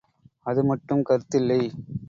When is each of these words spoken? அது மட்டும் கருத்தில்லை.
அது 0.45 0.63
மட்டும் 0.63 1.03
கருத்தில்லை. 1.03 1.61